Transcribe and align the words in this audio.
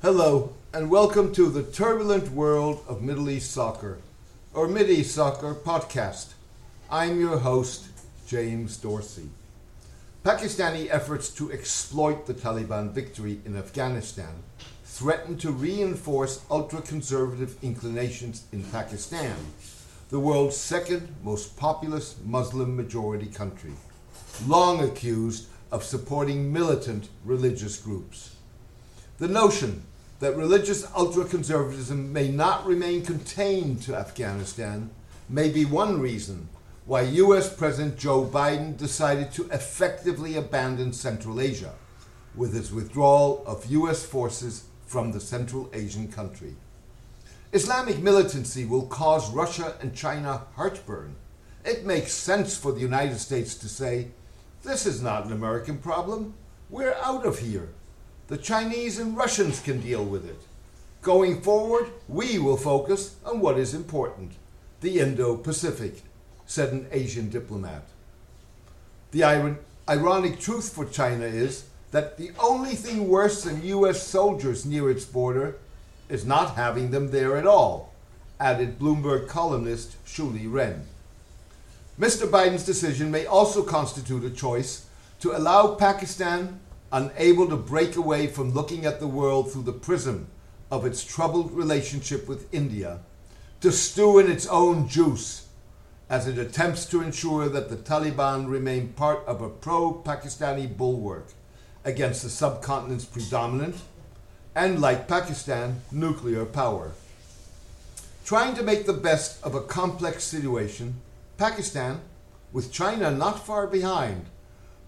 Hello, 0.00 0.52
and 0.72 0.90
welcome 0.90 1.34
to 1.34 1.50
the 1.50 1.64
turbulent 1.64 2.30
world 2.30 2.84
of 2.86 3.02
Middle 3.02 3.28
East 3.28 3.50
soccer, 3.50 3.98
or 4.54 4.68
Mideast 4.68 5.06
Soccer 5.06 5.54
podcast. 5.54 6.34
I'm 6.88 7.18
your 7.18 7.38
host, 7.38 7.88
James 8.24 8.76
Dorsey. 8.76 9.28
Pakistani 10.24 10.88
efforts 10.88 11.30
to 11.30 11.50
exploit 11.50 12.26
the 12.28 12.34
Taliban 12.34 12.92
victory 12.92 13.40
in 13.44 13.56
Afghanistan 13.56 14.44
threaten 14.84 15.36
to 15.38 15.50
reinforce 15.50 16.44
ultra 16.48 16.80
conservative 16.80 17.56
inclinations 17.60 18.44
in 18.52 18.62
Pakistan, 18.62 19.34
the 20.10 20.20
world's 20.20 20.56
second 20.56 21.12
most 21.24 21.56
populous 21.56 22.14
Muslim 22.24 22.76
majority 22.76 23.26
country, 23.26 23.72
long 24.46 24.80
accused 24.80 25.48
of 25.72 25.82
supporting 25.82 26.52
militant 26.52 27.08
religious 27.24 27.76
groups. 27.76 28.36
The 29.18 29.26
notion 29.26 29.82
that 30.20 30.36
religious 30.36 30.86
ultra 30.96 31.24
conservatism 31.24 32.12
may 32.12 32.28
not 32.28 32.66
remain 32.66 33.04
contained 33.04 33.82
to 33.82 33.94
Afghanistan 33.94 34.90
may 35.28 35.48
be 35.48 35.64
one 35.64 36.00
reason 36.00 36.48
why 36.86 37.02
US 37.02 37.54
President 37.54 37.98
Joe 37.98 38.24
Biden 38.24 38.76
decided 38.76 39.30
to 39.32 39.48
effectively 39.50 40.36
abandon 40.36 40.92
Central 40.92 41.40
Asia 41.40 41.74
with 42.34 42.54
his 42.54 42.72
withdrawal 42.72 43.44
of 43.46 43.66
US 43.66 44.04
forces 44.04 44.64
from 44.86 45.12
the 45.12 45.20
Central 45.20 45.70
Asian 45.72 46.10
country. 46.10 46.56
Islamic 47.52 47.98
militancy 47.98 48.64
will 48.64 48.86
cause 48.86 49.30
Russia 49.30 49.76
and 49.80 49.94
China 49.94 50.42
heartburn. 50.56 51.14
It 51.64 51.84
makes 51.84 52.12
sense 52.12 52.56
for 52.56 52.72
the 52.72 52.80
United 52.80 53.18
States 53.18 53.54
to 53.56 53.68
say, 53.68 54.08
this 54.62 54.86
is 54.86 55.02
not 55.02 55.26
an 55.26 55.32
American 55.32 55.78
problem. 55.78 56.34
We're 56.70 56.94
out 56.94 57.24
of 57.24 57.38
here. 57.38 57.68
The 58.28 58.36
Chinese 58.36 58.98
and 58.98 59.16
Russians 59.16 59.60
can 59.60 59.80
deal 59.80 60.04
with 60.04 60.28
it. 60.28 60.40
Going 61.00 61.40
forward, 61.40 61.90
we 62.08 62.38
will 62.38 62.58
focus 62.58 63.16
on 63.24 63.40
what 63.40 63.58
is 63.58 63.74
important 63.74 64.32
the 64.80 65.00
Indo 65.00 65.36
Pacific, 65.36 66.02
said 66.46 66.72
an 66.72 66.86
Asian 66.92 67.30
diplomat. 67.30 67.82
The 69.10 69.24
ironic 69.88 70.38
truth 70.38 70.72
for 70.72 70.84
China 70.84 71.24
is 71.24 71.64
that 71.90 72.16
the 72.16 72.30
only 72.38 72.74
thing 72.76 73.08
worse 73.08 73.42
than 73.42 73.64
U.S. 73.64 74.06
soldiers 74.06 74.64
near 74.64 74.88
its 74.90 75.04
border 75.04 75.56
is 76.08 76.24
not 76.24 76.54
having 76.54 76.90
them 76.90 77.10
there 77.10 77.36
at 77.36 77.46
all, 77.46 77.92
added 78.38 78.78
Bloomberg 78.78 79.26
columnist 79.26 79.96
Shuli 80.06 80.46
Ren. 80.50 80.86
Mr. 81.98 82.30
Biden's 82.30 82.64
decision 82.64 83.10
may 83.10 83.26
also 83.26 83.62
constitute 83.62 84.24
a 84.24 84.30
choice 84.30 84.86
to 85.20 85.36
allow 85.36 85.74
Pakistan, 85.74 86.60
unable 86.92 87.48
to 87.48 87.56
break 87.56 87.96
away 87.96 88.26
from 88.26 88.52
looking 88.52 88.86
at 88.86 89.00
the 89.00 89.06
world 89.06 89.52
through 89.52 89.62
the 89.62 89.72
prism 89.72 90.28
of 90.70 90.84
its 90.84 91.04
troubled 91.04 91.52
relationship 91.52 92.28
with 92.28 92.52
India, 92.52 93.00
to 93.60 93.72
stew 93.72 94.18
in 94.18 94.30
its 94.30 94.46
own 94.46 94.88
juice 94.88 95.48
as 96.10 96.26
it 96.26 96.38
attempts 96.38 96.86
to 96.86 97.02
ensure 97.02 97.48
that 97.48 97.68
the 97.68 97.76
Taliban 97.76 98.48
remain 98.48 98.88
part 98.88 99.24
of 99.26 99.42
a 99.42 99.48
pro 99.48 99.92
Pakistani 99.92 100.66
bulwark 100.76 101.28
against 101.84 102.22
the 102.22 102.28
subcontinent's 102.28 103.04
predominant 103.04 103.76
and, 104.54 104.80
like 104.80 105.08
Pakistan, 105.08 105.82
nuclear 105.92 106.44
power. 106.44 106.92
Trying 108.24 108.54
to 108.56 108.62
make 108.62 108.86
the 108.86 108.92
best 108.92 109.42
of 109.44 109.54
a 109.54 109.60
complex 109.60 110.24
situation, 110.24 111.00
Pakistan, 111.36 112.00
with 112.52 112.72
China 112.72 113.10
not 113.10 113.46
far 113.46 113.66
behind, 113.66 114.26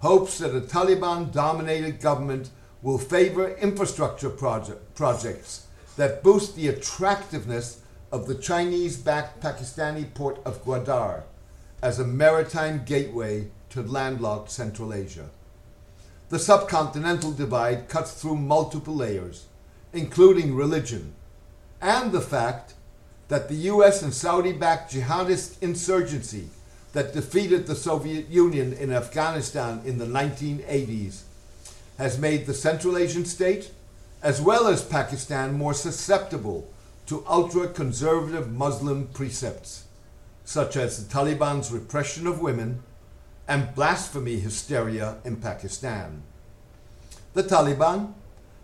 hopes 0.00 0.38
that 0.38 0.54
a 0.56 0.60
Taliban 0.60 1.32
dominated 1.32 2.00
government 2.00 2.50
will 2.82 2.98
favor 2.98 3.54
infrastructure 3.56 4.30
project, 4.30 4.94
projects 4.94 5.66
that 5.96 6.22
boost 6.22 6.56
the 6.56 6.68
attractiveness 6.68 7.80
of 8.10 8.26
the 8.26 8.34
Chinese 8.34 8.96
backed 8.96 9.42
Pakistani 9.42 10.12
port 10.14 10.40
of 10.44 10.64
Gwadar 10.64 11.22
as 11.82 11.98
a 11.98 12.06
maritime 12.06 12.82
gateway 12.84 13.48
to 13.70 13.82
landlocked 13.82 14.50
Central 14.50 14.92
Asia. 14.92 15.28
The 16.30 16.38
subcontinental 16.38 17.36
divide 17.36 17.88
cuts 17.88 18.12
through 18.12 18.36
multiple 18.36 18.94
layers, 18.94 19.46
including 19.92 20.54
religion, 20.54 21.14
and 21.80 22.12
the 22.12 22.20
fact 22.20 22.74
that 23.28 23.48
the 23.48 23.68
US 23.72 24.02
and 24.02 24.14
Saudi 24.14 24.52
backed 24.52 24.92
jihadist 24.92 25.62
insurgency 25.62 26.48
that 26.92 27.12
defeated 27.12 27.66
the 27.66 27.76
Soviet 27.76 28.28
Union 28.28 28.72
in 28.72 28.92
Afghanistan 28.92 29.80
in 29.84 29.98
the 29.98 30.06
1980s 30.06 31.22
has 31.98 32.18
made 32.18 32.46
the 32.46 32.54
Central 32.54 32.96
Asian 32.96 33.24
state, 33.24 33.70
as 34.22 34.40
well 34.40 34.66
as 34.66 34.82
Pakistan, 34.82 35.52
more 35.52 35.74
susceptible 35.74 36.68
to 37.06 37.24
ultra 37.28 37.68
conservative 37.68 38.50
Muslim 38.50 39.06
precepts, 39.08 39.84
such 40.44 40.76
as 40.76 41.06
the 41.06 41.12
Taliban's 41.12 41.70
repression 41.70 42.26
of 42.26 42.40
women 42.40 42.82
and 43.46 43.74
blasphemy 43.74 44.38
hysteria 44.38 45.16
in 45.24 45.36
Pakistan. 45.36 46.22
The 47.34 47.42
Taliban, 47.42 48.14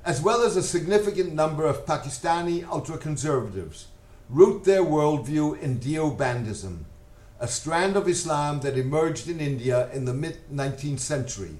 as 0.04 0.22
well 0.22 0.42
as 0.42 0.56
a 0.56 0.62
significant 0.62 1.32
number 1.32 1.66
of 1.66 1.84
Pakistani 1.84 2.66
ultra 2.68 2.96
conservatives, 2.96 3.88
root 4.30 4.64
their 4.64 4.82
worldview 4.82 5.60
in 5.60 5.78
Deobandism, 5.78 6.84
a 7.38 7.48
strand 7.48 7.96
of 7.96 8.08
Islam 8.08 8.60
that 8.60 8.78
emerged 8.78 9.28
in 9.28 9.40
India 9.40 9.90
in 9.92 10.04
the 10.04 10.14
mid 10.14 10.38
19th 10.52 11.00
century 11.00 11.58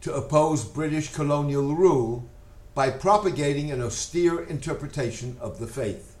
to 0.00 0.14
oppose 0.14 0.64
British 0.64 1.12
colonial 1.12 1.74
rule 1.74 2.28
by 2.74 2.90
propagating 2.90 3.70
an 3.70 3.82
austere 3.82 4.42
interpretation 4.44 5.36
of 5.40 5.58
the 5.58 5.66
faith. 5.66 6.16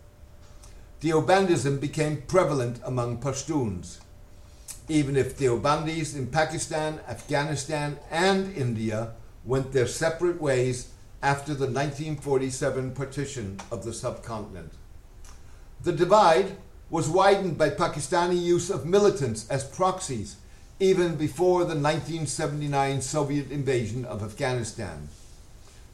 Deobandism 1.00 1.80
became 1.80 2.22
prevalent 2.22 2.80
among 2.84 3.20
Pashtuns 3.20 3.98
even 4.88 5.16
if 5.16 5.36
Deobandis 5.36 6.16
in 6.16 6.26
Pakistan, 6.28 7.00
Afghanistan, 7.08 7.98
and 8.10 8.54
India 8.56 9.12
went 9.44 9.72
their 9.72 9.86
separate 9.86 10.40
ways 10.40 10.88
after 11.22 11.52
the 11.52 11.66
1947 11.66 12.92
partition 12.92 13.60
of 13.70 13.84
the 13.84 13.92
subcontinent. 13.92 14.72
The 15.82 15.92
divide 15.92 16.56
was 16.90 17.08
widened 17.08 17.58
by 17.58 17.68
Pakistani 17.68 18.40
use 18.40 18.70
of 18.70 18.86
militants 18.86 19.48
as 19.50 19.64
proxies 19.64 20.36
even 20.80 21.16
before 21.16 21.60
the 21.60 21.74
1979 21.74 23.02
Soviet 23.02 23.50
invasion 23.50 24.04
of 24.04 24.22
Afghanistan. 24.22 25.08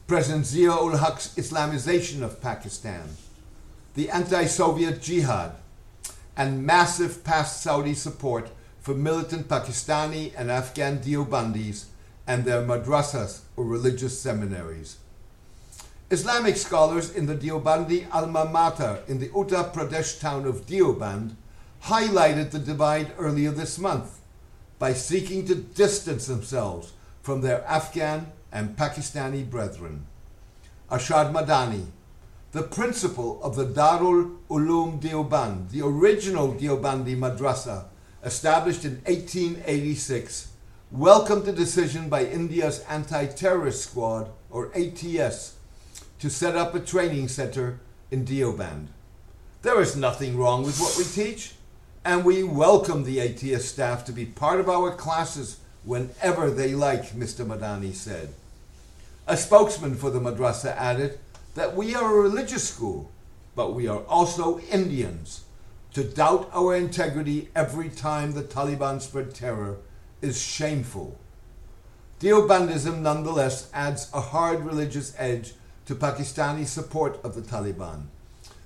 President 0.07 0.45
Zia 0.45 0.71
ul 0.71 0.97
Haq's 0.97 1.33
Islamization 1.35 2.21
of 2.21 2.39
Pakistan, 2.39 3.17
the 3.95 4.09
anti 4.09 4.45
Soviet 4.45 5.01
jihad, 5.01 5.53
and 6.37 6.65
massive 6.65 7.23
past 7.23 7.63
Saudi 7.63 7.93
support 7.93 8.49
for 8.79 8.93
militant 8.93 9.47
Pakistani 9.47 10.31
and 10.37 10.51
Afghan 10.51 10.99
Deobandis 10.99 11.85
and 12.27 12.45
their 12.45 12.61
madrasas 12.61 13.41
or 13.57 13.65
religious 13.65 14.19
seminaries. 14.19 14.97
Islamic 16.11 16.55
scholars 16.55 17.09
in 17.09 17.25
the 17.25 17.33
Deobandi 17.35 18.05
alma 18.11 18.45
mater 18.45 19.01
in 19.07 19.17
the 19.19 19.29
Uttar 19.29 19.73
Pradesh 19.73 20.19
town 20.19 20.45
of 20.45 20.67
Deoband 20.67 21.31
highlighted 21.85 22.51
the 22.51 22.59
divide 22.59 23.11
earlier 23.17 23.49
this 23.49 23.79
month 23.79 24.19
by 24.77 24.93
seeking 24.93 25.47
to 25.47 25.55
distance 25.55 26.27
themselves 26.27 26.93
from 27.23 27.41
their 27.41 27.65
Afghan 27.65 28.31
and 28.51 28.77
Pakistani 28.77 29.49
brethren. 29.49 30.05
Ashad 30.91 31.33
Madani, 31.33 31.87
the 32.51 32.61
principal 32.61 33.41
of 33.41 33.55
the 33.55 33.65
Darul 33.65 34.37
Uloom 34.47 35.01
Deoband, 35.01 35.71
the 35.71 35.81
original 35.81 36.53
Deobandi 36.53 37.17
madrasa 37.17 37.85
established 38.23 38.85
in 38.85 39.01
1886, 39.05 40.49
welcomed 40.91 41.45
the 41.45 41.51
decision 41.51 42.09
by 42.09 42.25
India's 42.25 42.81
Anti 42.81 43.25
Terrorist 43.25 43.83
Squad, 43.83 44.29
or 44.51 44.71
ATS, 44.75 45.55
to 46.19 46.29
set 46.29 46.55
up 46.55 46.73
a 46.73 46.79
training 46.79 47.27
center 47.27 47.79
in 48.11 48.25
Deoband. 48.25 48.87
There 49.61 49.81
is 49.81 49.95
nothing 49.95 50.37
wrong 50.37 50.63
with 50.63 50.79
what 50.79 50.97
we 50.97 51.03
teach, 51.03 51.53
and 52.03 52.23
we 52.23 52.43
welcome 52.43 53.03
the 53.03 53.19
ATS 53.19 53.65
staff 53.65 54.05
to 54.05 54.11
be 54.11 54.25
part 54.25 54.59
of 54.59 54.69
our 54.69 54.91
classes 54.91 55.59
whenever 55.83 56.49
they 56.49 56.73
like, 56.75 57.11
Mr. 57.11 57.45
Madani 57.45 57.93
said. 57.93 58.29
A 59.27 59.35
spokesman 59.35 59.95
for 59.95 60.11
the 60.11 60.19
madrasa 60.19 60.75
added 60.75 61.19
that 61.55 61.75
we 61.75 61.95
are 61.95 62.15
a 62.15 62.21
religious 62.21 62.67
school, 62.67 63.11
but 63.55 63.73
we 63.73 63.87
are 63.87 64.03
also 64.07 64.59
Indians 64.71 65.45
to 65.93 66.03
doubt 66.03 66.49
our 66.53 66.75
integrity 66.75 67.49
every 67.55 67.89
time 67.89 68.33
the 68.33 68.43
Taliban 68.43 69.01
spread 69.01 69.33
terror 69.33 69.77
is 70.21 70.41
shameful. 70.41 71.17
Deobandism 72.19 72.99
nonetheless 72.99 73.69
adds 73.73 74.09
a 74.13 74.21
hard 74.21 74.65
religious 74.65 75.15
edge 75.17 75.53
to 75.85 75.95
Pakistani 75.95 76.65
support 76.65 77.23
of 77.23 77.35
the 77.35 77.41
Taliban 77.41 78.07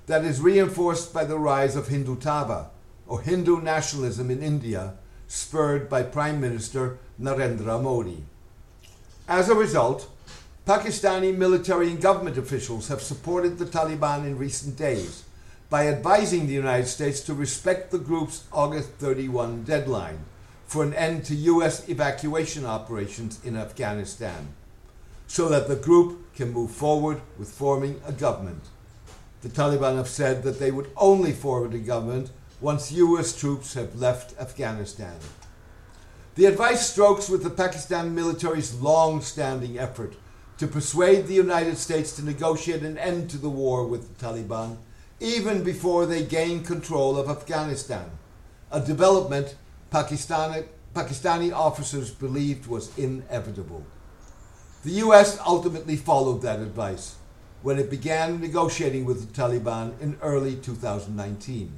that 0.07 0.25
is 0.25 0.42
reinforced 0.42 1.13
by 1.13 1.24
the 1.24 1.38
rise 1.38 1.75
of 1.75 1.88
Hindutva, 1.88 2.68
or 3.07 3.21
Hindu 3.21 3.62
nationalism 3.62 4.31
in 4.31 4.42
India, 4.42 4.95
spurred 5.27 5.88
by 5.88 6.01
Prime 6.01 6.42
Minister 6.42 6.98
Narendra 7.21 7.81
Modi. 7.81 8.24
As 9.27 9.50
a 9.50 9.56
result, 9.56 10.10
Pakistani 10.66 11.36
military 11.36 11.89
and 11.89 12.01
government 12.01 12.38
officials 12.38 12.88
have 12.88 13.01
supported 13.01 13.57
the 13.57 13.65
Taliban 13.65 14.25
in 14.25 14.38
recent 14.38 14.75
days 14.77 15.24
by 15.69 15.88
advising 15.88 16.48
the 16.48 16.54
United 16.54 16.88
States 16.88 17.22
to 17.22 17.33
respect 17.36 17.92
the 17.92 18.00
group's 18.00 18.45
August 18.51 18.89
31 18.94 19.63
deadline 19.63 20.19
for 20.65 20.83
an 20.83 20.94
end 20.95 21.25
to 21.25 21.36
U.S. 21.36 21.88
evacuation 21.89 22.65
operations 22.65 23.39
in 23.44 23.56
Afghanistan, 23.56 24.54
so 25.30 25.48
that 25.48 25.68
the 25.70 25.76
group 25.78 26.34
can 26.36 26.52
move 26.52 26.72
forward 26.72 27.22
with 27.38 27.50
forming 27.50 28.02
a 28.06 28.12
government. 28.12 28.64
The 29.42 29.50
Taliban 29.50 29.96
have 29.96 30.10
said 30.10 30.44
that 30.44 30.60
they 30.60 30.72
would 30.72 30.92
only 30.98 31.31
form 31.31 31.72
a 31.72 31.78
government 31.78 32.31
once 32.60 32.92
U.S. 32.92 33.40
troops 33.40 33.76
have 33.76 33.96
left 33.96 34.38
Afghanistan. 34.38 35.16
The 36.36 36.46
advice 36.46 36.90
strokes 36.90 37.30
with 37.30 37.44
the 37.44 37.50
Pakistan 37.50 38.14
military's 38.14 38.74
long 38.74 39.22
standing 39.22 39.80
effort 39.80 40.16
to 40.58 40.68
persuade 40.68 41.28
the 41.28 41.36
United 41.36 41.78
States 41.78 42.16
to 42.18 42.25
negotiate 42.25 42.82
an 42.82 42.98
end 42.98 43.30
to 43.30 43.38
the 43.38 43.50
war 43.50 43.86
with 43.86 44.18
the 44.18 44.25
Taliban 44.25 44.78
even 45.20 45.64
before 45.64 46.06
they 46.06 46.24
gain 46.24 46.64
control 46.64 47.18
of 47.18 47.30
Afghanistan, 47.30 48.10
a 48.72 48.80
development 48.80 49.56
Pakistani, 49.92 50.66
Pakistani 50.94 51.52
officers 51.54 52.12
believed 52.12 52.68
was 52.68 52.98
inevitable. 52.98 53.86
The 54.81 54.92
US 55.04 55.38
ultimately 55.46 55.98
followed 55.98 56.42
that 56.42 56.62
advice 56.62 57.16
when 57.64 57.78
it 57.78 57.90
began 57.90 58.40
negotiating 58.40 59.04
with 59.04 59.20
the 59.20 59.42
Taliban 59.42 60.00
in 60.00 60.18
early 60.22 60.56
2019. 60.56 61.78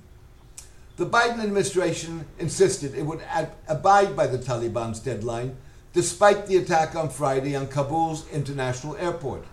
The 0.98 1.08
Biden 1.08 1.42
administration 1.42 2.26
insisted 2.38 2.94
it 2.94 3.04
would 3.04 3.22
ab- 3.28 3.56
abide 3.68 4.16
by 4.16 4.28
the 4.28 4.38
Taliban's 4.38 5.00
deadline 5.00 5.58
despite 5.94 6.46
the 6.46 6.58
attack 6.58 6.96
on 6.96 7.10
Friday 7.10 7.56
on 7.56 7.68
Kabul's 7.68 8.30
international 8.30 8.96
airport, 8.98 9.46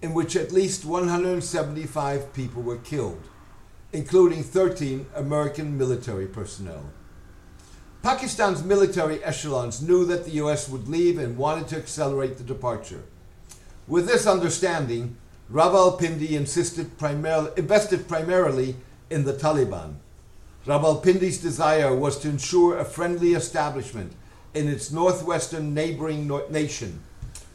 in 0.00 0.14
which 0.14 0.34
at 0.34 0.50
least 0.50 0.86
175 0.86 2.32
people 2.32 2.62
were 2.62 2.78
killed, 2.78 3.22
including 3.92 4.42
13 4.42 5.06
American 5.14 5.76
military 5.76 6.26
personnel. 6.26 6.84
Pakistan's 8.06 8.62
military 8.62 9.20
echelons 9.24 9.82
knew 9.82 10.04
that 10.04 10.24
the 10.24 10.38
US 10.42 10.68
would 10.68 10.86
leave 10.86 11.18
and 11.18 11.36
wanted 11.36 11.66
to 11.66 11.76
accelerate 11.76 12.38
the 12.38 12.44
departure. 12.44 13.02
With 13.88 14.06
this 14.06 14.28
understanding, 14.28 15.16
Rawalpindi 15.50 16.30
insisted 16.30 16.98
primar- 16.98 17.58
invested 17.58 18.06
primarily 18.06 18.76
in 19.10 19.24
the 19.24 19.32
Taliban. 19.32 19.96
Rawalpindi's 20.66 21.38
desire 21.38 21.92
was 21.96 22.16
to 22.20 22.28
ensure 22.28 22.78
a 22.78 22.84
friendly 22.84 23.34
establishment 23.34 24.12
in 24.54 24.68
its 24.68 24.92
northwestern 24.92 25.74
neighboring 25.74 26.30
nation, 26.48 27.00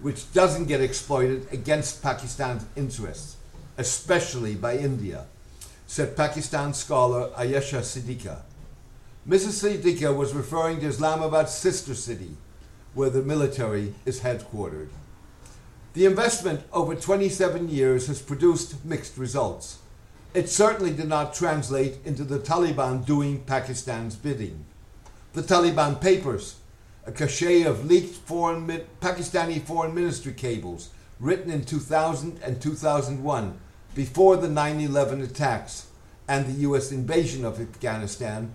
which 0.01 0.33
doesn't 0.33 0.65
get 0.65 0.81
exploited 0.81 1.47
against 1.53 2.03
Pakistan's 2.03 2.65
interests, 2.75 3.37
especially 3.77 4.55
by 4.55 4.75
India, 4.75 5.27
said 5.87 6.17
Pakistan 6.17 6.73
scholar 6.73 7.31
Ayesha 7.37 7.79
Siddiqa. 7.79 8.41
Mrs. 9.27 9.61
Siddiqa 9.61 10.15
was 10.15 10.33
referring 10.33 10.79
to 10.79 10.87
Islamabad's 10.87 11.53
sister 11.53 11.93
city, 11.93 12.31
where 12.95 13.11
the 13.11 13.21
military 13.21 13.93
is 14.03 14.21
headquartered. 14.21 14.89
The 15.93 16.05
investment 16.05 16.63
over 16.73 16.95
27 16.95 17.69
years 17.69 18.07
has 18.07 18.21
produced 18.21 18.83
mixed 18.83 19.17
results. 19.17 19.77
It 20.33 20.49
certainly 20.49 20.91
did 20.91 21.07
not 21.07 21.35
translate 21.35 21.97
into 22.03 22.23
the 22.23 22.39
Taliban 22.39 23.05
doing 23.05 23.43
Pakistan's 23.43 24.15
bidding. 24.15 24.65
The 25.33 25.43
Taliban 25.43 26.01
papers 26.01 26.55
a 27.05 27.11
cache 27.11 27.65
of 27.65 27.85
leaked 27.85 28.15
foreign, 28.15 28.67
Pakistani 29.01 29.61
foreign 29.61 29.93
ministry 29.93 30.33
cables 30.33 30.89
written 31.19 31.51
in 31.51 31.63
2000 31.63 32.39
and 32.43 32.61
2001 32.61 33.59
before 33.95 34.37
the 34.37 34.47
9 34.47 34.79
11 34.79 35.21
attacks 35.21 35.87
and 36.27 36.45
the 36.45 36.61
US 36.69 36.91
invasion 36.91 37.43
of 37.43 37.59
Afghanistan 37.59 38.53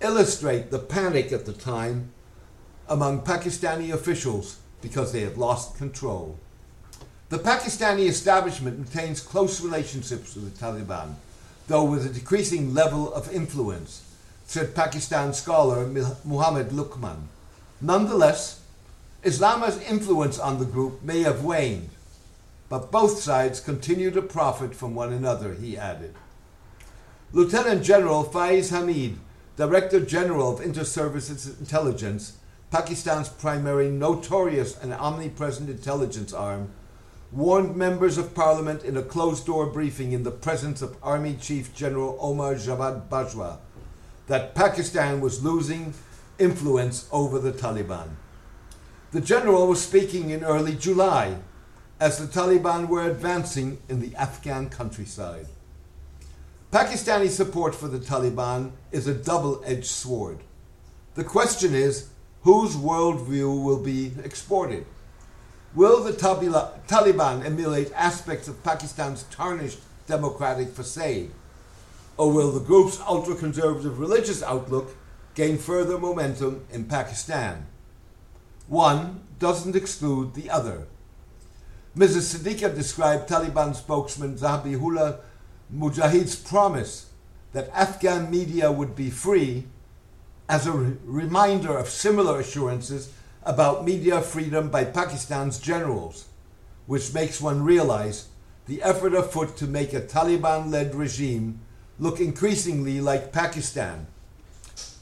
illustrate 0.00 0.70
the 0.70 0.78
panic 0.78 1.32
at 1.32 1.46
the 1.46 1.52
time 1.52 2.12
among 2.88 3.22
Pakistani 3.22 3.92
officials 3.92 4.58
because 4.80 5.12
they 5.12 5.20
had 5.20 5.36
lost 5.36 5.76
control. 5.76 6.38
The 7.28 7.38
Pakistani 7.38 8.06
establishment 8.06 8.78
maintains 8.78 9.20
close 9.20 9.60
relationships 9.60 10.36
with 10.36 10.52
the 10.52 10.64
Taliban, 10.64 11.14
though 11.66 11.84
with 11.84 12.06
a 12.06 12.08
decreasing 12.08 12.72
level 12.72 13.12
of 13.12 13.32
influence, 13.32 14.04
said 14.46 14.76
Pakistan 14.76 15.32
scholar 15.32 15.86
Muhammad 16.24 16.68
Luqman. 16.68 17.22
Nonetheless, 17.80 18.60
Islam's 19.24 19.78
influence 19.78 20.38
on 20.38 20.60
the 20.60 20.64
group 20.64 21.02
may 21.02 21.22
have 21.22 21.42
waned, 21.42 21.88
but 22.68 22.92
both 22.92 23.18
sides 23.18 23.58
continue 23.58 24.12
to 24.12 24.22
profit 24.22 24.74
from 24.74 24.94
one 24.94 25.12
another, 25.12 25.54
he 25.54 25.76
added. 25.76 26.14
Lieutenant 27.32 27.82
General 27.82 28.24
Faiz 28.24 28.70
Hamid, 28.70 29.16
Director 29.56 30.00
General 30.00 30.52
of 30.52 30.60
Inter-Services 30.60 31.58
Intelligence, 31.58 32.36
Pakistan's 32.70 33.30
primary 33.30 33.88
notorious 33.90 34.76
and 34.76 34.92
omnipresent 34.92 35.70
intelligence 35.70 36.34
arm, 36.34 36.72
warned 37.32 37.74
members 37.74 38.18
of 38.18 38.34
parliament 38.34 38.84
in 38.84 38.98
a 38.98 39.02
closed-door 39.02 39.66
briefing 39.66 40.12
in 40.12 40.24
the 40.24 40.30
presence 40.30 40.82
of 40.82 40.98
Army 41.02 41.38
Chief 41.40 41.74
General 41.74 42.18
Omar 42.20 42.56
Javad 42.56 43.08
Bajwa 43.08 43.56
that 44.26 44.54
Pakistan 44.54 45.22
was 45.22 45.42
losing 45.42 45.94
influence 46.38 47.08
over 47.10 47.38
the 47.38 47.52
Taliban. 47.52 48.10
The 49.12 49.22
general 49.22 49.68
was 49.68 49.80
speaking 49.80 50.30
in 50.30 50.44
early 50.44 50.74
July 50.74 51.36
as 51.98 52.18
the 52.18 52.26
Taliban 52.26 52.88
were 52.88 53.08
advancing 53.08 53.78
in 53.88 54.00
the 54.00 54.14
Afghan 54.16 54.68
countryside. 54.68 55.46
Pakistani 56.72 57.28
support 57.28 57.74
for 57.74 57.88
the 57.88 57.98
Taliban 57.98 58.72
is 58.92 59.06
a 59.06 59.14
double 59.14 59.62
edged 59.64 59.86
sword. 59.86 60.38
The 61.14 61.24
question 61.24 61.74
is 61.74 62.08
whose 62.42 62.76
worldview 62.76 63.64
will 63.64 63.82
be 63.82 64.12
exported? 64.22 64.84
Will 65.74 66.02
the 66.02 66.12
Taliban 66.12 67.44
emulate 67.44 67.92
aspects 67.94 68.48
of 68.48 68.62
Pakistan's 68.62 69.24
tarnished 69.24 69.78
democratic 70.06 70.68
facade? 70.68 71.30
Or 72.16 72.32
will 72.32 72.50
the 72.50 72.60
group's 72.60 73.00
ultra 73.00 73.34
conservative 73.34 73.98
religious 73.98 74.42
outlook 74.42 74.94
gain 75.36 75.58
further 75.58 75.98
momentum 75.98 76.64
in 76.72 76.86
Pakistan. 76.86 77.66
One 78.66 79.20
doesn't 79.38 79.76
exclude 79.76 80.34
the 80.34 80.50
other. 80.50 80.88
Mrs. 81.96 82.34
Siddiqa 82.34 82.74
described 82.74 83.28
Taliban 83.28 83.76
spokesman 83.76 84.36
Zabihullah 84.36 85.20
Mujahid's 85.72 86.36
promise 86.36 87.10
that 87.52 87.70
Afghan 87.70 88.30
media 88.30 88.70
would 88.70 88.94
be 88.94 89.10
free 89.10 89.66
as 90.48 90.66
a 90.66 90.72
re- 90.72 90.96
reminder 91.04 91.76
of 91.76 91.88
similar 91.88 92.40
assurances 92.40 93.12
about 93.42 93.84
media 93.84 94.20
freedom 94.20 94.68
by 94.70 94.84
Pakistan's 94.84 95.58
generals, 95.58 96.26
which 96.86 97.14
makes 97.14 97.40
one 97.40 97.62
realize 97.62 98.28
the 98.66 98.82
effort 98.82 99.14
afoot 99.14 99.56
to 99.56 99.66
make 99.66 99.92
a 99.92 100.00
Taliban 100.00 100.70
led 100.70 100.94
regime 100.94 101.60
look 101.98 102.20
increasingly 102.20 103.00
like 103.00 103.32
Pakistan 103.32 104.06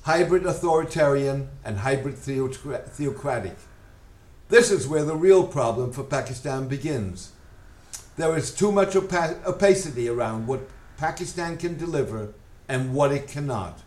hybrid 0.05 0.45
authoritarian, 0.45 1.49
and 1.65 1.79
hybrid 1.79 2.17
theocratic. 2.17 3.57
This 4.49 4.71
is 4.71 4.87
where 4.87 5.05
the 5.05 5.17
real 5.17 5.47
problem 5.47 5.93
for 5.93 6.05
Pakistan 6.05 6.69
begins. 6.69 7.33
There 8.17 8.37
is 8.37 8.53
too 8.55 8.71
much 8.71 8.95
opa- 8.95 9.45
opacity 9.45 10.09
around 10.09 10.47
what 10.47 10.69
Pakistan 10.97 11.57
can 11.57 11.77
deliver 11.77 12.33
and 12.69 12.95
what 12.95 13.13
it 13.13 13.27
cannot. 13.27 13.81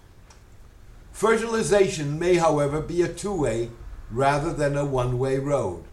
Fertilization 1.11 2.19
may, 2.19 2.35
however, 2.35 2.81
be 2.81 3.01
a 3.01 3.07
two 3.07 3.33
way 3.33 3.69
rather 4.11 4.53
than 4.53 4.77
a 4.77 4.85
one 4.85 5.17
way 5.17 5.39
road. 5.39 5.83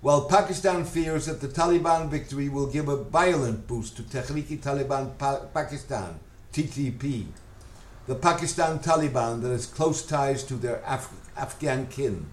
While 0.00 0.24
Pakistan 0.24 0.84
fears 0.84 1.26
that 1.26 1.40
the 1.40 1.46
Taliban 1.48 2.08
victory 2.10 2.48
will 2.48 2.66
give 2.66 2.88
a 2.88 2.96
violent 3.04 3.68
boost 3.68 3.96
to 3.96 4.02
Tehrik-i-Taliban 4.02 5.16
pa- 5.16 5.44
Pakistan, 5.54 6.18
TTP, 6.52 7.26
the 8.06 8.16
Pakistan 8.16 8.80
Taliban 8.80 9.42
that 9.42 9.50
has 9.50 9.66
close 9.66 10.04
ties 10.04 10.42
to 10.44 10.54
their 10.54 10.82
Af- 10.84 11.12
Afghan 11.36 11.86
kin. 11.86 12.26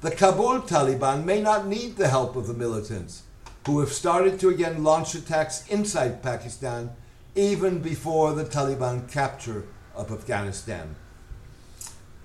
The 0.00 0.12
Kabul 0.12 0.62
Taliban 0.62 1.24
may 1.24 1.42
not 1.42 1.66
need 1.66 1.96
the 1.96 2.08
help 2.08 2.36
of 2.36 2.46
the 2.46 2.54
militants, 2.54 3.22
who 3.66 3.80
have 3.80 3.92
started 3.92 4.38
to 4.40 4.48
again 4.48 4.84
launch 4.84 5.14
attacks 5.14 5.66
inside 5.68 6.22
Pakistan 6.22 6.90
even 7.34 7.80
before 7.80 8.32
the 8.32 8.44
Taliban 8.44 9.10
capture 9.10 9.64
of 9.94 10.12
Afghanistan. 10.12 10.94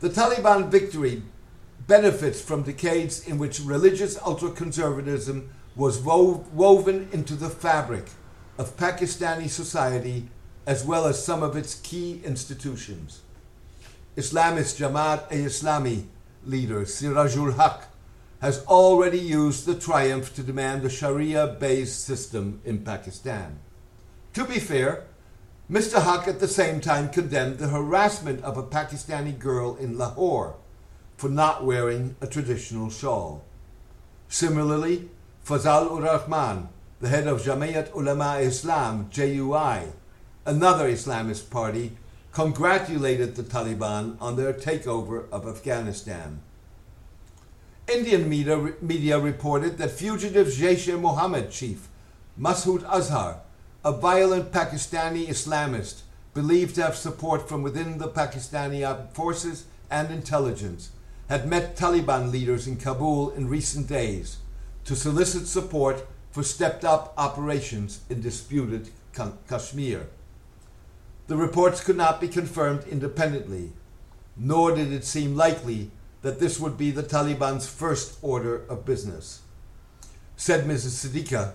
The 0.01 0.09
Taliban 0.09 0.69
victory 0.69 1.23
benefits 1.87 2.41
from 2.41 2.63
decades 2.63 3.27
in 3.27 3.37
which 3.37 3.59
religious 3.59 4.21
ultra-conservatism 4.21 5.49
was 5.75 5.99
wo- 5.99 6.45
woven 6.53 7.09
into 7.11 7.35
the 7.35 7.49
fabric 7.49 8.05
of 8.57 8.77
Pakistani 8.77 9.49
society 9.49 10.29
as 10.65 10.85
well 10.85 11.07
as 11.07 11.23
some 11.23 11.41
of 11.41 11.55
its 11.55 11.75
key 11.81 12.21
institutions. 12.23 13.21
Islamist 14.15 14.77
Jamaat 14.77 15.31
e 15.31 15.37
Islami 15.45 16.05
leader 16.45 16.81
Sirajul 16.81 17.55
Haq 17.55 17.88
has 18.41 18.65
already 18.65 19.19
used 19.19 19.65
the 19.65 19.75
triumph 19.75 20.33
to 20.35 20.43
demand 20.43 20.85
a 20.85 20.89
Sharia 20.89 21.47
based 21.59 22.05
system 22.05 22.61
in 22.63 22.79
Pakistan. 22.79 23.59
To 24.33 24.45
be 24.45 24.59
fair, 24.59 25.05
Mr. 25.69 26.01
Haq 26.01 26.27
at 26.27 26.39
the 26.39 26.47
same 26.47 26.79
time 26.79 27.09
condemned 27.09 27.59
the 27.59 27.67
harassment 27.67 28.43
of 28.43 28.57
a 28.57 28.63
Pakistani 28.63 29.37
girl 29.37 29.75
in 29.75 29.97
Lahore 29.97 30.55
for 31.17 31.29
not 31.29 31.65
wearing 31.65 32.15
a 32.21 32.27
traditional 32.27 32.89
shawl. 32.89 33.43
Similarly, 34.29 35.09
Fazal 35.45 35.91
ur 35.91 36.01
Rahman, 36.01 36.69
the 37.01 37.09
head 37.09 37.27
of 37.27 37.41
Jamiat 37.41 37.93
Ulama 37.93 38.37
Islam, 38.39 39.09
JUI, 39.11 39.91
another 40.45 40.89
Islamist 40.89 41.49
party, 41.49 41.91
congratulated 42.31 43.35
the 43.35 43.43
Taliban 43.43 44.15
on 44.21 44.37
their 44.37 44.53
takeover 44.53 45.29
of 45.29 45.47
Afghanistan. 45.47 46.41
Indian 47.89 48.29
media, 48.29 48.73
media 48.81 49.19
reported 49.19 49.77
that 49.79 49.91
fugitive 49.91 50.47
Jaish-e-Mohammed 50.47 51.49
chief 51.49 51.87
Masood 52.39 52.83
Azhar 52.83 53.41
a 53.83 53.91
violent 53.91 54.51
Pakistani 54.51 55.27
Islamist 55.27 56.01
believed 56.33 56.75
to 56.75 56.83
have 56.83 56.95
support 56.95 57.47
from 57.47 57.63
within 57.63 57.97
the 57.97 58.09
Pakistani 58.09 58.83
forces 59.13 59.65
and 59.89 60.11
intelligence, 60.11 60.91
had 61.29 61.47
met 61.47 61.75
Taliban 61.75 62.31
leaders 62.31 62.67
in 62.67 62.75
Kabul 62.75 63.31
in 63.31 63.47
recent 63.49 63.87
days 63.87 64.37
to 64.83 64.95
solicit 64.95 65.47
support 65.47 66.05
for 66.31 66.43
stepped 66.43 66.85
up 66.85 67.13
operations 67.17 68.01
in 68.09 68.21
disputed 68.21 68.89
Kashmir. 69.47 70.07
The 71.27 71.37
reports 71.37 71.83
could 71.83 71.97
not 71.97 72.21
be 72.21 72.27
confirmed 72.27 72.83
independently, 72.87 73.71
nor 74.35 74.75
did 74.75 74.91
it 74.91 75.05
seem 75.05 75.35
likely 75.35 75.91
that 76.21 76.39
this 76.39 76.59
would 76.59 76.77
be 76.77 76.91
the 76.91 77.03
Taliban's 77.03 77.67
first 77.67 78.17
order 78.21 78.65
of 78.67 78.85
business. 78.85 79.41
Said 80.35 80.65
Mrs. 80.65 81.05
Siddiqa, 81.07 81.53